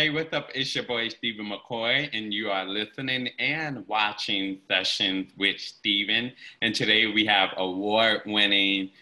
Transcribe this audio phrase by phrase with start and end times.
[0.00, 0.48] Hey, what's up?
[0.54, 6.32] It's your boy Stephen McCoy, and you are listening and watching Sessions with Stephen.
[6.62, 8.92] And today we have award winning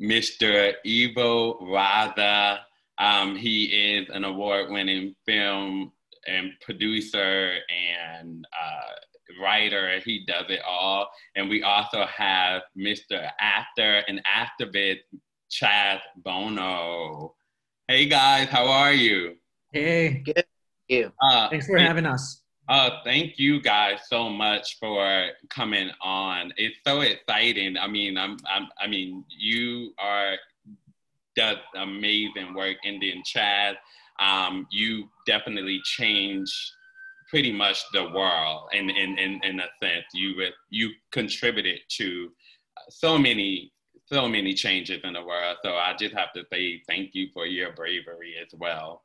[0.00, 0.72] Mr.
[0.86, 2.60] Ivo Raza.
[2.96, 5.92] Um, he is an award winning film
[6.26, 10.00] and producer and uh, writer.
[10.02, 11.10] He does it all.
[11.36, 13.28] And we also have Mr.
[13.38, 15.00] Actor and activist
[15.50, 17.34] Chaz Bono.
[17.86, 19.37] Hey guys, how are you?
[19.72, 20.22] Hey.
[20.24, 20.44] Good.
[20.88, 21.12] You.
[21.20, 22.42] Uh, Thanks for having us.
[22.68, 26.52] Uh, thank you guys so much for coming on.
[26.58, 27.78] It's so exciting.
[27.78, 30.36] I mean, I'm, I'm I mean, you are
[31.34, 33.74] does amazing work, Indian Chaz.
[34.18, 36.50] Um, you definitely change
[37.30, 40.04] pretty much the world in, in, in, in a sense.
[40.12, 40.34] You,
[40.70, 42.30] you contributed to
[42.88, 43.72] so many
[44.10, 45.58] so many changes in the world.
[45.62, 49.02] So I just have to say thank you for your bravery as well.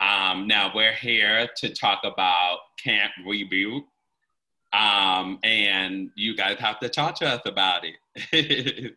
[0.00, 3.82] Um, now we're here to talk about Camp Reboot.
[4.72, 8.94] Um, and you guys have to talk to us about it.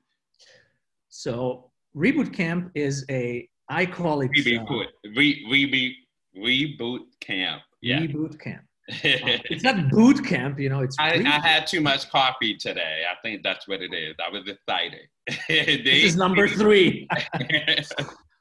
[1.09, 5.93] so Reboot Camp is a, I call it reboot, uh, re, reboot,
[6.37, 7.61] reboot camp.
[7.81, 7.99] Yeah.
[7.99, 8.63] Reboot camp.
[8.89, 10.79] uh, it's not boot camp, you know.
[10.79, 10.95] It's.
[10.99, 13.03] I, I, had too much coffee today.
[13.09, 14.15] I think that's what it is.
[14.25, 15.07] I was excited.
[15.47, 17.07] this is number three.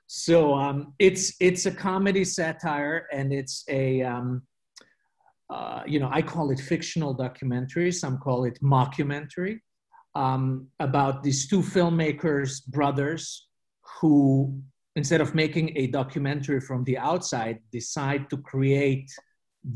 [0.08, 4.42] So um, it's it's a comedy satire, and it's a um,
[5.50, 7.92] uh, you know I call it fictional documentary.
[7.92, 9.60] Some call it mockumentary
[10.14, 13.48] um, about these two filmmakers, brothers,
[14.00, 14.58] who
[14.96, 19.10] instead of making a documentary from the outside, decide to create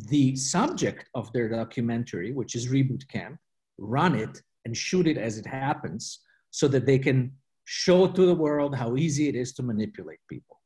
[0.08, 3.36] the subject of their documentary, which is Reboot Camp,
[3.77, 7.33] run it and shoot it as it happens, so that they can
[7.64, 10.60] show to the world how easy it is to manipulate people.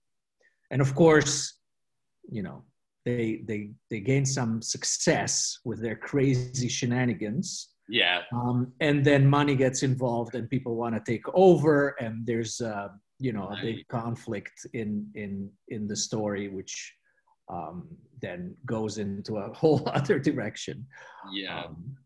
[0.71, 1.59] And of course,
[2.31, 2.65] you know,
[3.05, 7.69] they they they gain some success with their crazy shenanigans.
[7.89, 8.23] Yeah.
[8.33, 12.89] Um, and then money gets involved, and people want to take over, and there's uh,
[13.21, 16.93] you know a big conflict in in in the story, which
[17.49, 17.87] um,
[18.21, 20.85] then goes into a whole other direction.
[21.33, 21.65] Yeah.
[21.65, 21.97] Um,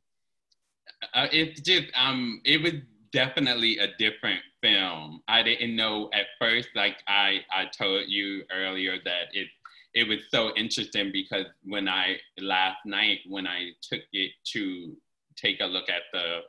[1.15, 2.73] uh, it just um it was
[3.13, 5.23] definitely a different film.
[5.29, 9.49] I didn't know at first, like I, I told you earlier that it
[9.93, 14.97] it was so interesting because when I last night when I took it to
[15.37, 16.43] take a look at the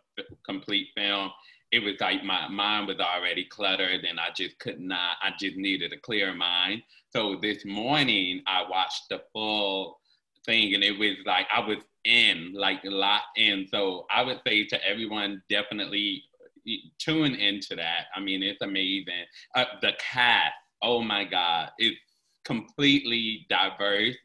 [0.45, 1.31] complete film,
[1.71, 5.55] it was like my mind was already cluttered and I just could not, I just
[5.55, 6.83] needed a clear mind.
[7.09, 9.99] So this morning I watched the full
[10.45, 13.67] thing and it was like I was in, like locked in.
[13.71, 16.25] So I would say to everyone, definitely
[16.99, 18.05] tune into that.
[18.15, 19.25] I mean, it's amazing.
[19.55, 21.97] Uh, the cast, oh my God, it's
[22.45, 24.15] completely diverse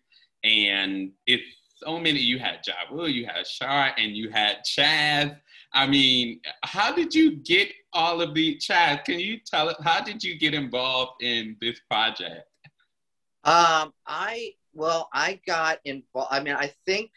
[0.45, 1.45] and it's
[1.77, 2.21] so many.
[2.21, 5.37] You had Ja you had Shar, and you had Chaz.
[5.75, 9.05] I mean, how did you get all of the Chaz?
[9.05, 12.47] Can you tell us how did you get involved in this project?
[13.45, 16.29] Um, I well, I got involved.
[16.31, 17.11] I mean, I think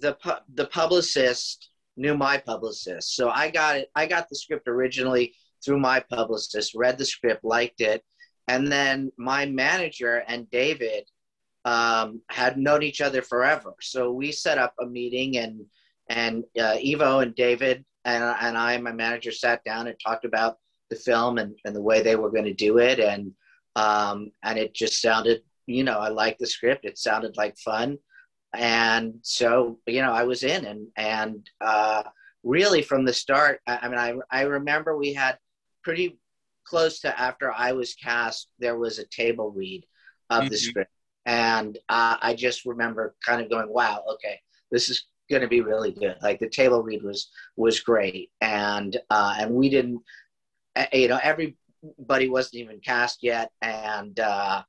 [0.00, 0.16] the
[0.54, 3.16] the publicist knew my publicist.
[3.16, 3.90] So I got it.
[3.94, 8.02] I got the script originally through my publicist, read the script, liked it.
[8.46, 11.04] And then my manager and David
[11.64, 13.74] um, had known each other forever.
[13.80, 15.66] So we set up a meeting and,
[16.08, 20.56] and uh, Ivo and David and, and I, my manager sat down and talked about
[20.88, 23.00] the film and, and the way they were going to do it.
[23.00, 23.32] And,
[23.76, 26.86] um, and it just sounded, you know, I liked the script.
[26.86, 27.98] It sounded like fun
[28.54, 32.02] and so you know i was in and and uh,
[32.42, 35.38] really from the start I, I, mean I, I remember we had
[35.82, 36.18] pretty
[36.64, 39.84] close to after i was cast there was a table read
[40.30, 40.50] of mm-hmm.
[40.50, 40.90] the script.
[41.26, 45.60] And uh, i just remember kind of going wow okay this is going to be
[45.60, 46.16] really good.
[46.22, 48.30] Like the table read was was great.
[48.40, 50.02] And uh, and we didn't
[50.92, 53.50] you know everybody wasn't even cast yet.
[53.62, 54.62] And uh,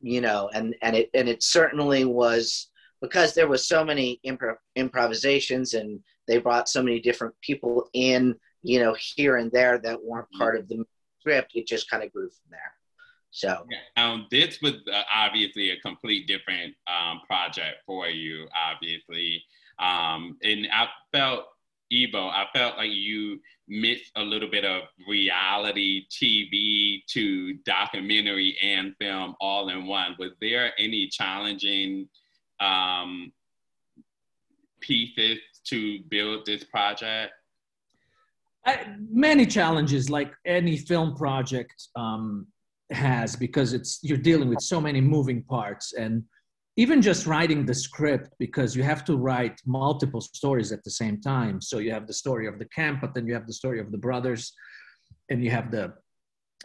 [0.00, 2.68] you know and and it and it certainly was
[3.06, 8.34] because there was so many improv- improvisations and they brought so many different people in,
[8.62, 10.84] you know, here and there that weren't part of the
[11.20, 12.72] script, it just kind of grew from there.
[13.30, 13.66] So
[13.96, 19.44] um, this was uh, obviously a complete different um, project for you, obviously.
[19.78, 21.44] Um, and I felt,
[21.92, 28.94] Ivo, I felt like you mixed a little bit of reality TV to documentary and
[28.98, 30.16] film all in one.
[30.18, 32.08] Was there any challenging
[32.60, 33.32] um,
[34.80, 35.38] pieces
[35.68, 37.32] to build this project?
[38.64, 42.46] I, many challenges, like any film project um,
[42.90, 46.24] has, because it's you're dealing with so many moving parts, and
[46.76, 51.20] even just writing the script because you have to write multiple stories at the same
[51.20, 53.80] time so you have the story of the camp but then you have the story
[53.80, 54.52] of the brothers
[55.30, 55.92] and you have the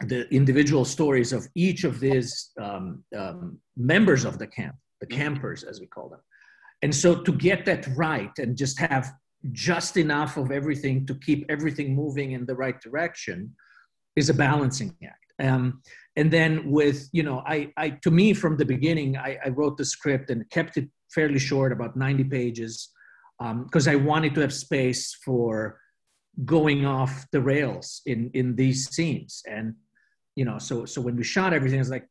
[0.06, 5.20] the individual stories of each of these um, um, members of the camp the mm-hmm.
[5.20, 6.20] campers as we call them.
[6.82, 9.12] And so to get that right and just have
[9.50, 13.54] just enough of everything to keep everything moving in the right direction
[14.16, 15.26] is a balancing act.
[15.40, 15.82] Um,
[16.16, 19.76] and then with you know I, I to me from the beginning I, I wrote
[19.76, 22.90] the script and kept it fairly short about 90 pages
[23.64, 25.80] because um, i wanted to have space for
[26.44, 29.42] going off the rails in in these scenes.
[29.48, 29.74] And
[30.36, 32.08] you know so so when we shot everything it's like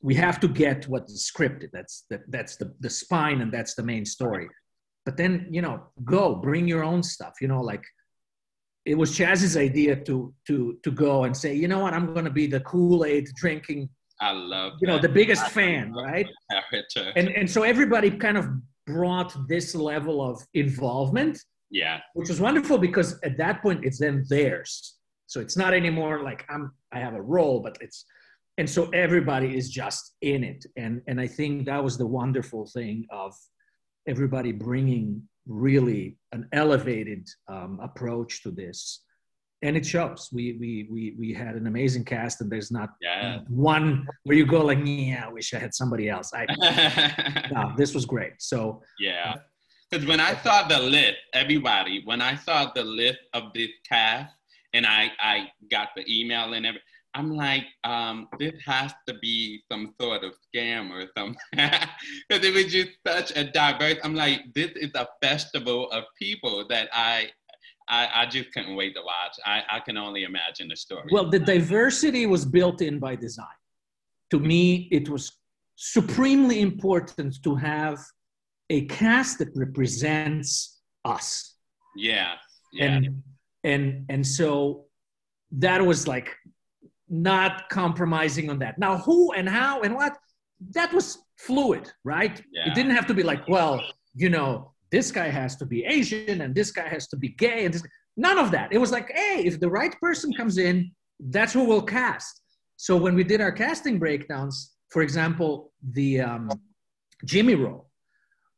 [0.00, 3.82] we have to get what's scripted that's that, that's the the spine and that's the
[3.82, 4.48] main story
[5.04, 7.84] but then you know go bring your own stuff you know like
[8.88, 12.24] it was Chaz's idea to to to go and say, you know what, I'm going
[12.24, 13.90] to be the Kool Aid drinking.
[14.20, 16.26] I love you know the biggest I fan, right?
[17.16, 18.46] And and so everybody kind of
[18.86, 21.38] brought this level of involvement.
[21.70, 24.96] Yeah, which was wonderful because at that point it's then theirs.
[25.26, 28.06] So it's not anymore like I'm I have a role, but it's
[28.58, 32.66] and so everybody is just in it, and and I think that was the wonderful
[32.66, 33.34] thing of
[34.06, 39.04] everybody bringing really an elevated um, approach to this.
[39.62, 40.28] And it shows.
[40.32, 43.40] We we we we had an amazing cast and there's not yeah.
[43.48, 46.30] one where you go like yeah i wish i had somebody else.
[46.32, 46.46] I
[47.52, 48.34] no, this was great.
[48.38, 49.34] So yeah.
[49.90, 54.32] because when i saw the list everybody when i saw the list of this cast
[54.74, 56.84] and i i got the email and everything
[57.14, 61.36] I'm like, um, this has to be some sort of scam or something.
[62.28, 66.66] Because it was just such a diverse, I'm like, this is a festival of people
[66.68, 67.30] that I
[67.90, 69.36] I, I just couldn't wait to watch.
[69.46, 71.08] I, I can only imagine the story.
[71.10, 73.46] Well, the diversity was built in by design.
[74.30, 75.32] To me, it was
[75.76, 77.98] supremely important to have
[78.68, 81.54] a cast that represents us.
[81.96, 82.34] Yeah.
[82.72, 82.84] yeah.
[82.84, 83.22] And
[83.64, 84.84] and and so
[85.52, 86.36] that was like
[87.08, 88.78] not compromising on that.
[88.78, 90.16] Now, who and how and what,
[90.72, 92.42] that was fluid, right?
[92.52, 92.70] Yeah.
[92.70, 93.82] It didn't have to be like, well,
[94.14, 97.64] you know, this guy has to be Asian and this guy has to be gay
[97.64, 97.82] and this.
[98.16, 98.72] None of that.
[98.72, 100.90] It was like, hey, if the right person comes in,
[101.20, 102.40] that's who we'll cast.
[102.76, 106.50] So when we did our casting breakdowns, for example, the um,
[107.24, 107.90] Jimmy role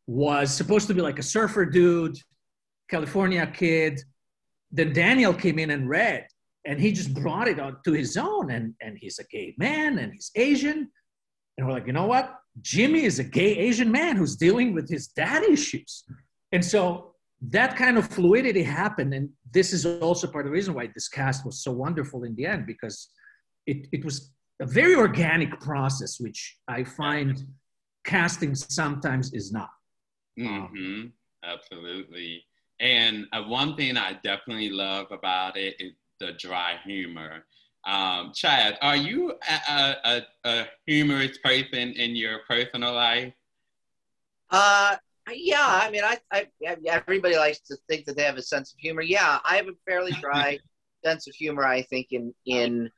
[0.07, 2.17] was supposed to be like a surfer dude,
[2.91, 4.01] California kid.
[4.73, 6.27] Then Daniel came in and read,
[6.67, 9.99] and he just brought it on to his own and and he's a gay man
[9.99, 10.91] and he's asian.
[11.57, 12.37] And we're like you know what?
[12.63, 16.05] Jimmy is a gay asian man who's dealing with his dad issues.
[16.53, 17.15] And so
[17.49, 21.09] that kind of fluidity happened and this is also part of the reason why this
[21.09, 23.09] cast was so wonderful in the end because
[23.67, 27.45] it, it was a very organic process which i find
[28.05, 29.69] casting sometimes is not.
[30.39, 31.09] Mm-hmm.
[31.45, 32.43] absolutely.
[32.81, 37.45] And uh, one thing i definitely love about it is the dry humor.
[37.87, 43.33] Um, Chaz, are you a, a, a, humorous person in your personal life?
[44.51, 44.97] Uh,
[45.33, 45.81] yeah.
[45.83, 46.47] I mean, I, I,
[46.87, 49.01] everybody likes to think that they have a sense of humor.
[49.01, 50.59] Yeah, I have a fairly dry
[51.05, 51.65] sense of humor.
[51.65, 52.91] I think in in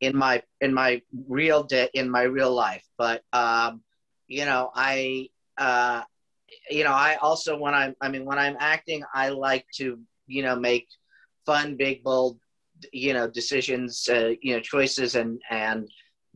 [0.00, 2.84] in my in my real day in my real life.
[2.98, 3.82] But um,
[4.26, 5.28] you know, I
[5.58, 6.02] uh,
[6.70, 10.42] you know, I also when I'm I mean when I'm acting, I like to you
[10.42, 10.88] know make
[11.46, 12.38] fun, big, bold
[12.92, 15.88] you know decisions uh, you know choices and and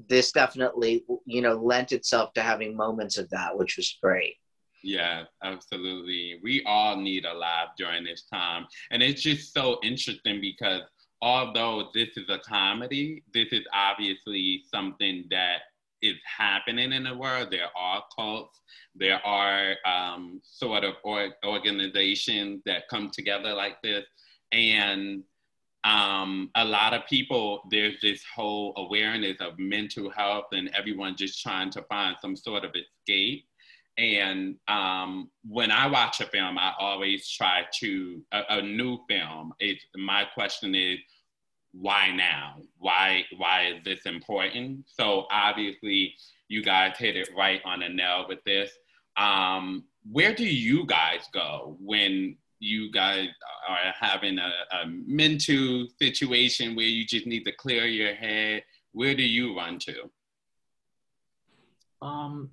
[0.09, 4.37] this definitely you know lent itself to having moments of that which was great.
[4.83, 6.40] Yeah absolutely.
[6.42, 8.66] We all need a laugh during this time.
[8.90, 10.83] And it's just so interesting because
[11.21, 15.62] although this is a comedy this is obviously something that
[16.02, 17.49] is happening in the world.
[17.50, 18.61] There are cults.
[18.95, 24.04] There are um, sort of or- organizations that come together like this.
[24.52, 25.23] And
[25.88, 31.42] um, a lot of people, there's this whole awareness of mental health and everyone just
[31.42, 33.47] trying to find some sort of escape.
[33.97, 39.54] And um, when I watch a film, I always try to, a, a new film,
[39.61, 40.99] it, my question is,
[41.73, 42.57] why now?
[42.78, 44.85] Why, why is this important?
[44.88, 46.14] So obviously,
[46.49, 48.71] you guys hit it right on the nail with this.
[49.16, 53.28] Um, where do you guys go when you guys
[53.68, 58.62] are having a, a mental situation where you just need to clear your head,
[58.92, 59.94] where do you run to?
[62.02, 62.50] Um,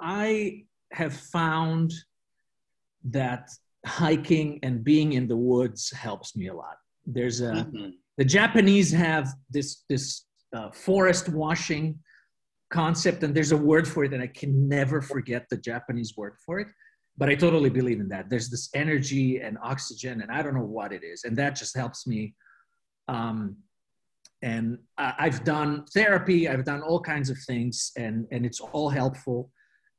[0.00, 1.92] I have found
[3.04, 3.50] that
[3.86, 6.76] hiking and being in the woods helps me a lot.
[7.06, 7.90] There's a mm-hmm.
[8.18, 11.98] the Japanese have this this uh, forest washing
[12.70, 16.34] concept, and there's a word for it, and I can never forget the Japanese word
[16.44, 16.68] for it.
[17.18, 18.28] But I totally believe in that.
[18.28, 21.76] There's this energy and oxygen, and I don't know what it is, and that just
[21.76, 22.34] helps me.
[23.08, 23.56] Um,
[24.42, 29.50] and I've done therapy, I've done all kinds of things, and and it's all helpful.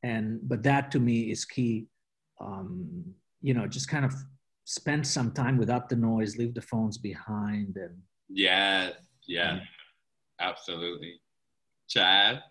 [0.03, 1.87] And but that to me is key.
[2.39, 3.03] Um,
[3.41, 4.13] you know, just kind of
[4.65, 7.97] spend some time without the noise, leave the phones behind, and
[8.29, 8.91] yeah,
[9.27, 9.59] yeah,
[10.39, 11.19] absolutely.
[11.89, 12.41] Chaz.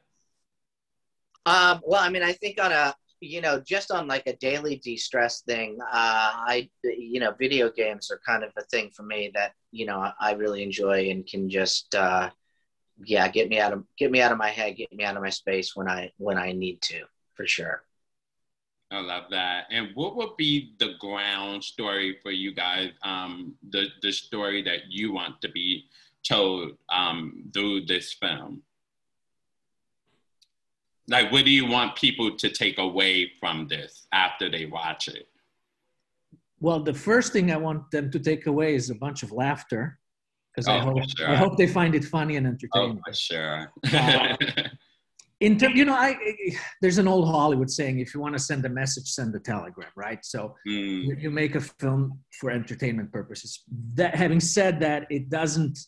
[1.45, 4.77] Um, well, I mean, I think on a you know just on like a daily
[4.77, 9.31] de-stress thing, uh, I you know video games are kind of a thing for me
[9.35, 12.31] that you know I really enjoy and can just uh,
[13.05, 15.23] yeah get me out of get me out of my head, get me out of
[15.23, 17.05] my space when I when I need to
[17.35, 17.83] for sure.
[18.91, 19.65] I love that.
[19.71, 22.91] And what would be the ground story for you guys?
[23.03, 25.87] Um, the the story that you want to be
[26.27, 28.63] told um, through this film?
[31.09, 35.29] Like, what do you want people to take away from this after they watch it?
[36.59, 39.99] Well, the first thing I want them to take away is a bunch of laughter,
[40.51, 41.29] because Oh, I hope sure.
[41.29, 43.01] I hope they find it funny and entertaining.
[43.07, 43.73] Oh, sure.
[43.93, 44.37] Uh,
[45.41, 46.17] in term, you know, I,
[46.81, 49.91] there's an old Hollywood saying: if you want to send a message, send a telegram,
[49.95, 50.25] right?
[50.25, 53.63] So Mm, you, you make a film for entertainment purposes.
[53.95, 55.79] That having said that, it doesn't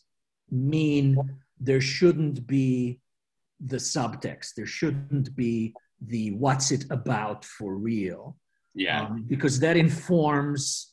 [0.51, 1.17] mean
[1.59, 2.99] there shouldn't be
[3.59, 4.55] the subtext.
[4.55, 8.37] There shouldn't be the what's it about for real,
[8.73, 9.03] yeah.
[9.03, 10.91] um, because that informs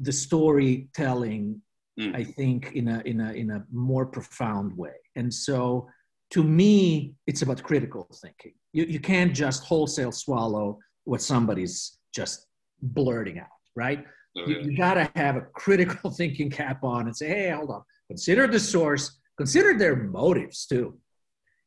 [0.00, 1.60] the storytelling.
[2.00, 2.16] Mm.
[2.16, 4.96] I think in a in a in a more profound way.
[5.14, 5.88] And so,
[6.30, 8.54] to me, it's about critical thinking.
[8.72, 12.46] You you can't just wholesale swallow what somebody's just
[12.82, 13.46] blurting out,
[13.76, 14.04] right?
[14.34, 17.82] you, you got to have a critical thinking cap on and say, hey, hold on,
[18.08, 20.98] consider the source, consider their motives too.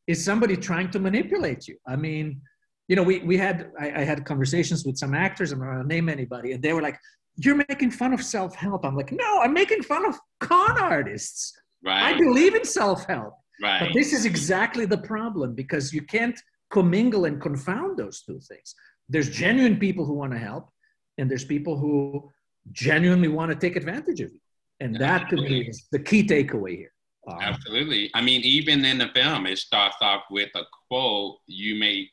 [0.08, 1.76] Is somebody trying to manipulate you?
[1.86, 2.40] I mean,
[2.88, 5.84] you know, we, we had, I, I had conversations with some actors, I'm not gonna
[5.84, 6.98] name anybody, and they were like,
[7.36, 8.84] you're making fun of self help.
[8.84, 11.52] I'm like, no, I'm making fun of con artists.
[11.84, 12.14] Right.
[12.14, 13.34] I believe in self help.
[13.62, 13.80] Right.
[13.80, 16.38] But this is exactly the problem because you can't
[16.70, 18.74] commingle and confound those two things.
[19.08, 20.70] There's genuine people who want to help,
[21.18, 22.30] and there's people who
[22.72, 24.40] genuinely want to take advantage of you.
[24.80, 26.92] And that to me is the key takeaway here.
[27.28, 28.10] Um, Absolutely.
[28.14, 32.08] I mean, even in the film, it starts off with a quote You make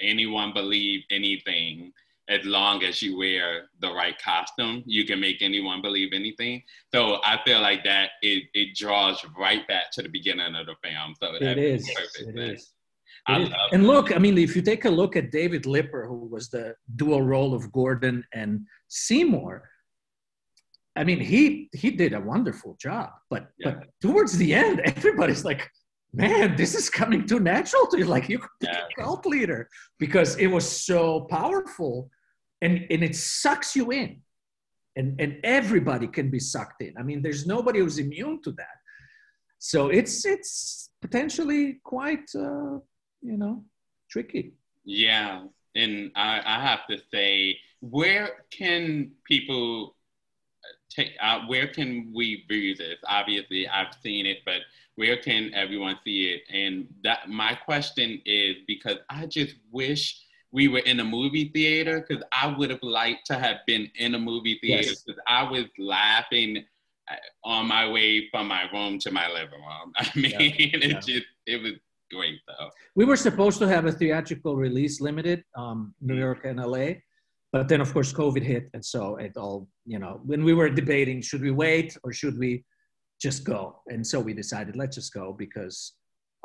[0.00, 1.92] anyone believe anything
[2.28, 4.82] as long as you wear the right costume.
[4.86, 6.62] You can make anyone believe anything.
[6.94, 10.74] So I feel like that it, it draws right back to the beginning of the
[10.82, 11.14] film.
[11.20, 11.90] So it that is.
[11.94, 12.72] perfect It is.
[13.26, 13.50] I It is.
[13.50, 16.48] love And look, I mean, if you take a look at David Lipper, who was
[16.48, 19.68] the dual role of Gordon and Seymour,
[20.96, 23.10] I mean, he he did a wonderful job.
[23.30, 23.64] But Yeah.
[23.66, 25.62] but towards the end, everybody's like,
[26.12, 28.06] "Man, this is coming too natural to you.
[28.16, 28.84] Like you could be Yeah.
[28.90, 32.10] a cult leader because it was so powerful,
[32.62, 34.10] and and it sucks you in,
[34.96, 36.92] and and everybody can be sucked in.
[37.00, 38.76] I mean, there's nobody who's immune to that.
[39.58, 42.78] So it's it's potentially quite uh,
[43.30, 43.64] you know
[44.12, 44.44] tricky.
[44.84, 49.96] Yeah, and I, I have to say, where can people
[50.94, 51.12] take?
[51.20, 52.96] Uh, where can we view this?
[53.08, 54.60] Obviously, I've seen it, but
[54.96, 56.42] where can everyone see it?
[56.52, 60.20] And that my question is because I just wish
[60.52, 64.14] we were in a movie theater because I would have liked to have been in
[64.14, 65.02] a movie theater Yes.
[65.02, 66.64] because I was laughing
[67.10, 69.92] uh, on my way from my room to my living room.
[69.96, 71.00] I mean, it yeah.
[71.00, 71.72] just it was
[72.12, 72.70] great though.
[72.94, 76.86] We were supposed to have a theatrical release limited, um, New York and LA,
[77.54, 79.58] but then of course COVID hit, and so it all
[79.92, 80.14] you know.
[80.30, 82.64] When we were debating, should we wait or should we
[83.26, 83.60] just go?
[83.92, 85.76] And so we decided let's just go because,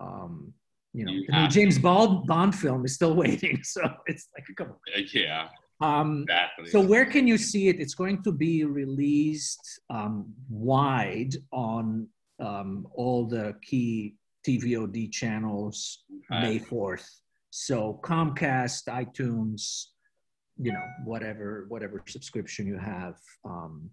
[0.08, 0.54] um,
[0.94, 3.58] you know, You the James Bond Bond film is still waiting.
[3.64, 4.78] So it's like come on.
[4.96, 5.48] Uh, Yeah,
[5.82, 6.70] Um, exactly.
[6.74, 7.78] so where can you see it?
[7.84, 9.66] It's going to be released
[9.98, 10.16] um,
[10.48, 11.86] wide on
[12.48, 13.92] um, all the key
[14.48, 15.78] TVOD channels
[16.32, 16.42] Okay.
[16.44, 17.08] May 4th.
[17.50, 19.62] So Comcast, iTunes,
[20.62, 23.90] you know, whatever whatever subscription you have um,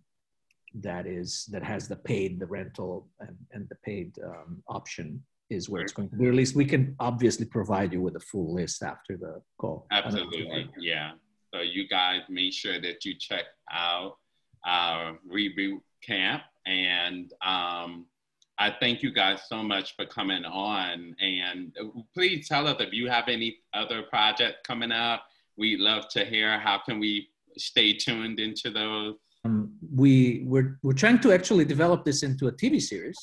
[0.75, 5.69] that is that has the paid, the rental, and, and the paid um, option is
[5.69, 6.57] where it's going to be released.
[6.57, 9.87] We can obviously provide you with a full list after the call.
[9.93, 11.13] Absolutely, yeah.
[11.55, 14.17] So you guys make sure that you check out
[14.65, 18.07] our reboot camp, and um,
[18.59, 21.15] I thank you guys so much for coming on.
[21.21, 25.27] And uh, please tell us if you have any other projects coming up.
[25.57, 26.59] We'd love to hear.
[26.59, 29.15] How can we stay tuned into those?
[29.45, 33.17] Um, we we're, we're trying to actually develop this into a TV series.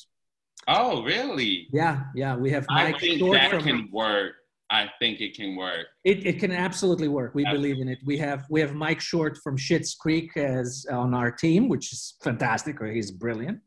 [0.66, 1.68] Oh, really?
[1.72, 2.34] Yeah, yeah.
[2.36, 3.62] We have Mike I think Short that from.
[3.62, 4.32] can work.
[4.70, 5.86] I think it can work.
[6.04, 7.34] It, it can absolutely work.
[7.34, 7.98] We believe in it.
[8.04, 12.14] We have we have Mike Short from Schitt's Creek as on our team, which is
[12.22, 12.80] fantastic.
[12.80, 13.60] Or He's brilliant.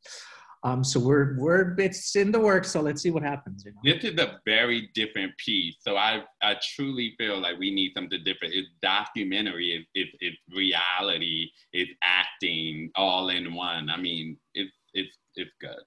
[0.64, 2.72] Um, so we're we're it's in the works.
[2.72, 3.64] So let's see what happens.
[3.64, 3.80] You know?
[3.84, 5.76] This is a very different piece.
[5.80, 8.54] So I I truly feel like we need something different.
[8.54, 9.74] It's documentary.
[9.74, 11.52] It's it's, it's reality.
[11.74, 13.90] It's acting all in one.
[13.90, 15.84] I mean, it's it's it's good.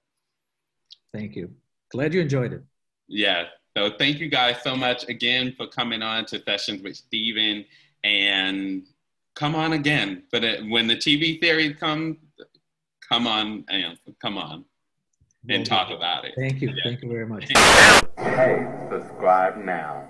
[1.13, 1.51] Thank you.
[1.91, 2.63] Glad you enjoyed it.
[3.07, 3.45] Yeah.
[3.75, 7.65] So thank you guys so much again for coming on to sessions with Stephen
[8.03, 8.85] and
[9.35, 10.23] come on again.
[10.31, 12.17] But when the TV series comes,
[13.07, 13.80] come on and
[14.21, 14.65] come on
[15.49, 16.33] and talk about it.
[16.37, 16.69] Thank you.
[16.69, 16.83] Yeah.
[16.83, 17.49] Thank you very much.
[18.17, 20.07] Hey, subscribe now.